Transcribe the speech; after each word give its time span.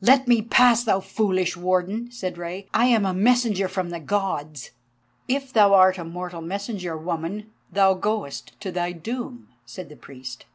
"Let 0.00 0.26
me 0.26 0.40
pass, 0.40 0.84
thou 0.84 1.00
foolish 1.00 1.54
warden," 1.54 2.10
said 2.10 2.38
Rei. 2.38 2.66
"I 2.72 2.86
am 2.86 3.04
a 3.04 3.12
messenger 3.12 3.68
from 3.68 3.90
the 3.90 4.00
Gods." 4.00 4.70
"If 5.28 5.52
thou 5.52 5.74
art 5.74 5.98
a 5.98 6.04
mortal 6.06 6.40
messenger, 6.40 6.96
woman, 6.96 7.52
thou 7.70 7.92
goest 7.92 8.58
to 8.62 8.72
thy 8.72 8.92
doom," 8.92 9.48
said 9.66 9.90
the 9.90 9.96
priest. 9.96 10.46